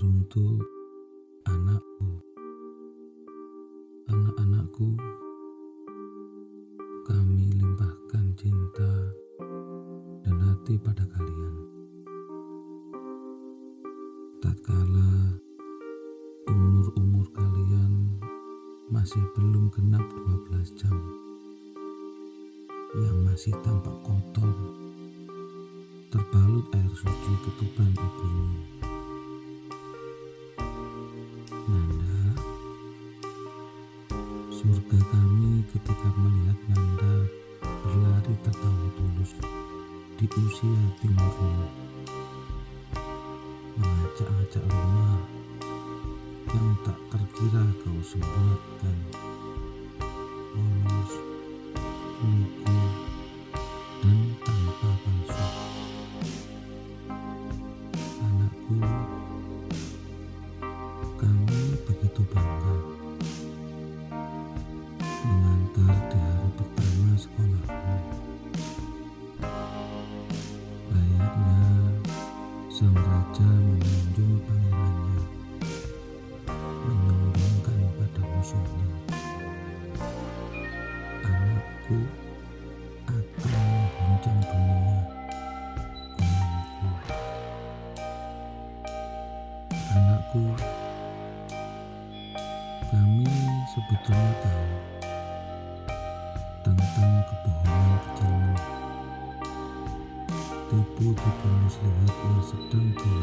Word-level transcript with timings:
Teruntuk 0.00 0.64
anakku, 1.44 2.08
anak-anakku, 4.08 4.96
kami 7.04 7.52
limpahkan 7.60 8.32
cinta 8.32 9.12
dan 10.24 10.40
hati 10.40 10.80
pada 10.80 11.04
kalian. 11.04 11.54
Tatkala 14.40 15.36
umur-umur 16.48 17.28
kalian 17.36 18.24
masih 18.88 19.20
belum 19.36 19.68
genap 19.68 20.08
12 20.48 20.80
jam, 20.80 20.96
yang 23.04 23.20
masih 23.28 23.52
tampak 23.60 24.00
kotor, 24.00 24.56
terbalut 26.08 26.64
air 26.72 26.88
suci 26.96 27.32
ketuban 27.44 27.92
ibumu. 27.92 28.79
Surga 34.90 35.06
kami 35.14 35.62
ketika 35.70 36.08
melihat 36.18 36.58
Nanda 36.66 37.14
berlari 37.62 38.34
tertawa 38.42 38.88
tulus 38.98 39.38
di 40.18 40.26
usia 40.26 40.82
timurmu, 40.98 41.70
mengajak-ajak 43.78 44.66
rumah 44.66 45.22
yang 46.50 46.74
tak 46.82 46.98
terkira 47.06 47.62
kau 47.86 48.02
sempurnakan, 48.02 49.29
Anakku, 89.90 90.54
kami 92.94 93.26
sebetulnya 93.74 94.32
tahu 94.38 94.70
tentang 96.62 97.12
kebohongan 97.26 97.98
kecilmu. 97.98 98.54
Tipu-tipu 100.70 101.48
muslihat 101.66 102.14
yang 102.22 102.38
sedang 102.46 102.86
kau. 102.94 103.18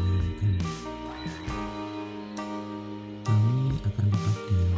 Kami 3.24 3.56
akan 3.88 4.08
tetap 4.12 4.36
diam 4.52 4.76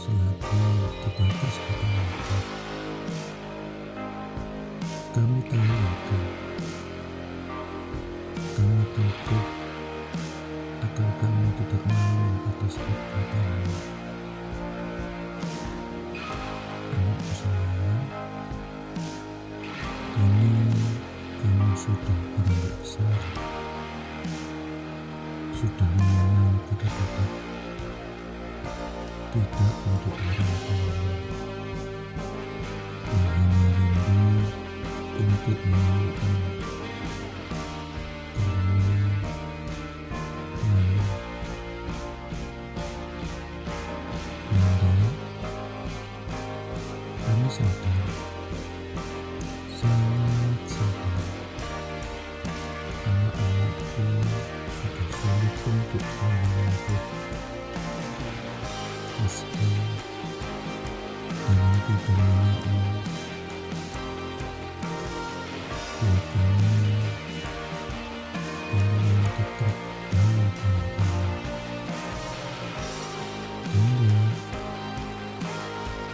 selagi 0.00 0.64
di 0.96 1.10
batas 1.12 1.56
kata. 1.60 1.92
Kami 5.12 5.38
tahu 5.44 5.60
itu. 5.76 6.20
Kami 8.56 8.80
tutup 8.96 9.51
sudah 25.62 25.90
mengenal 25.94 26.58
kata-kata 26.74 27.24
tidak 29.30 29.74
untuk 29.86 30.18
orang 30.18 30.50
tuamu, 30.58 31.10
yang 33.06 33.30
hanya 33.30 33.68
rindu 33.78 34.42
untuk 35.22 35.58
memelukmu. 35.62 36.51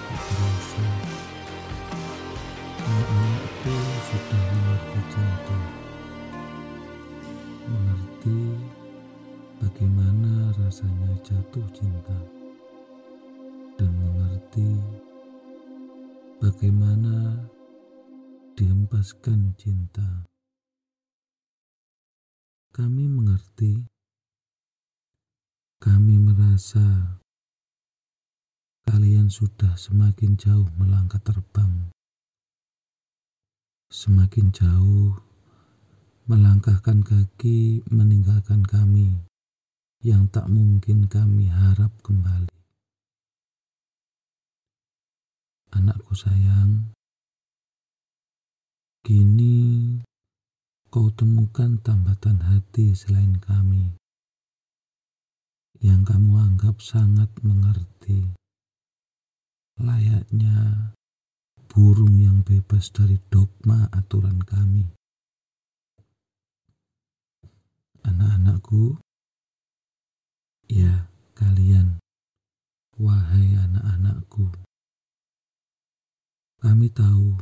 Tak 0.09 0.21
terasa 0.25 0.87
anak-anakku 2.81 3.75
sudah 4.09 4.43
mengerti 4.49 5.01
cinta 5.13 5.59
mengerti 7.69 8.39
bagaimana 9.61 10.49
rasanya 10.57 11.13
jatuh 11.21 11.69
cinta. 11.77 12.17
Dan 13.77 13.93
mengerti 13.95 14.98
bagaimana 16.49 17.45
dihempaskan 18.57 19.53
cinta. 19.61 20.25
Kami 22.73 23.05
mengerti, 23.05 23.85
kami 25.77 26.17
merasa 26.17 27.21
kalian 28.89 29.29
sudah 29.29 29.77
semakin 29.77 30.41
jauh 30.41 30.65
melangkah 30.81 31.21
terbang, 31.21 31.93
semakin 33.93 34.49
jauh 34.49 35.21
melangkahkan 36.25 37.05
kaki 37.05 37.85
meninggalkan 37.93 38.65
kami 38.65 39.21
yang 40.01 40.25
tak 40.33 40.49
mungkin 40.49 41.13
kami 41.13 41.53
harap 41.53 41.93
kembali. 42.01 42.58
Anakku 45.69 46.17
sayang, 46.17 46.97
kini 49.05 50.01
kau 50.89 51.13
temukan 51.13 51.77
tambatan 51.85 52.41
hati 52.41 52.97
selain 52.97 53.37
kami 53.37 53.93
yang 55.79 56.03
kamu 56.03 56.35
anggap 56.41 56.81
sangat 56.83 57.31
mengerti. 57.45 58.35
Layaknya 59.79 60.91
burung 61.71 62.19
yang 62.19 62.43
bebas 62.43 62.91
dari 62.91 63.15
dogma 63.31 63.87
aturan 63.95 64.43
kami. 64.43 64.91
Anak-anakku, 68.03 68.99
ya 70.67 71.07
kalian, 71.39 72.03
wahai 72.99 73.55
anak-anakku. 73.55 74.68
Kami 76.59 76.91
tahu 76.91 77.39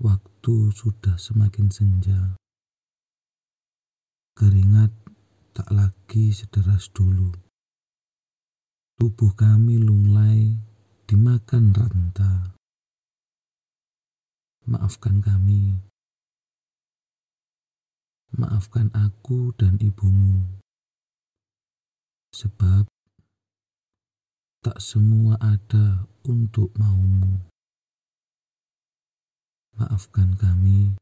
waktu 0.00 0.54
sudah 0.72 1.20
semakin 1.20 1.68
senja. 1.68 2.40
Keringat 4.32 4.88
tak 5.52 5.68
lagi 5.68 6.32
sederas 6.32 6.88
dulu. 6.96 7.28
Tubuh 8.96 9.36
kami 9.36 9.76
lunglai 9.76 10.56
dimakan 11.04 11.76
ranta. 11.76 12.56
Maafkan 14.64 15.20
kami. 15.20 15.76
Maafkan 18.32 18.88
aku 18.96 19.52
dan 19.60 19.76
ibumu. 19.76 20.56
Sebab 22.32 22.88
tak 24.62 24.78
semua 24.78 25.34
ada 25.42 26.06
untuk 26.22 26.70
maumu. 26.78 27.50
Maafkan 29.74 30.38
kami 30.38 30.94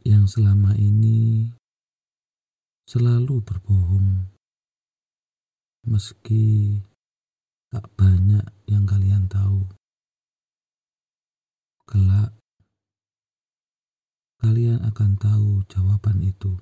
yang 0.00 0.24
selama 0.24 0.72
ini 0.80 1.52
selalu 2.88 3.44
berbohong, 3.44 4.32
meski 5.84 6.80
tak 7.68 7.84
banyak 8.00 8.48
yang 8.64 8.88
kalian 8.88 9.28
tahu. 9.28 9.68
Kelak, 11.84 12.32
kalian 14.40 14.80
akan 14.88 15.20
tahu 15.20 15.68
jawaban 15.68 16.24
itu. 16.24 16.56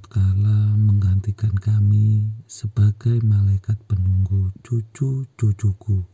Tatkala 0.00 0.80
menggantikan 0.80 1.52
kami 1.60 2.24
sebagai 2.48 3.20
malaikat 3.20 3.76
penunggu 3.84 4.48
cucu-cucuku. 4.64 6.08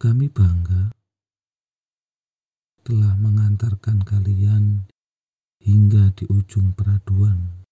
Kami 0.00 0.32
bangga 0.32 0.96
telah 2.88 3.12
mengantarkan 3.20 4.00
kalian 4.00 4.88
hingga 5.60 6.16
di 6.16 6.24
ujung 6.32 6.72
peraduan, 6.72 7.68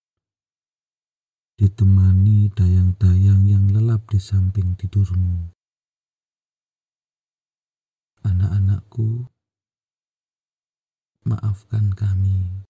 ditemani 1.56 2.53
dayang-dayang 2.53 3.49
yang 3.49 3.65
lelap 3.73 4.05
di 4.12 4.21
samping 4.21 4.76
tidurmu. 4.76 5.56
Anak-anakku, 8.29 9.25
maafkan 11.25 11.97
kami. 11.97 12.69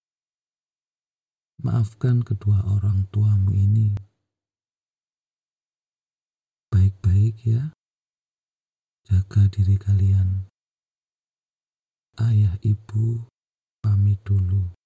Maafkan 1.60 2.24
kedua 2.24 2.64
orang 2.64 3.04
tuamu 3.12 3.52
ini. 3.52 3.92
Baik-baik 6.72 7.36
ya. 7.44 7.76
Jaga 9.04 9.44
diri 9.52 9.76
kalian. 9.76 10.48
Ayah 12.16 12.56
ibu 12.64 13.28
pamit 13.84 14.16
dulu. 14.24 14.79